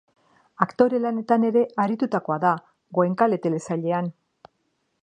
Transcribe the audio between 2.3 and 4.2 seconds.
da Goenkale telesailean.